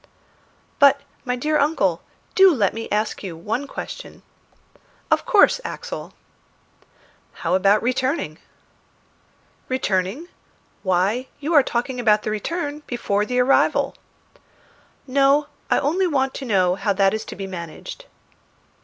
[0.79, 2.01] "But, my dear uncle,
[2.33, 4.23] do let me ask you one question."
[5.11, 6.15] "Of course, Axel."
[7.45, 8.39] "How about returning?"
[9.69, 10.27] "Returning?
[10.81, 13.93] Why, you are talking about the return before the arrival."
[15.05, 18.05] "No, I only want to know how that is to be managed."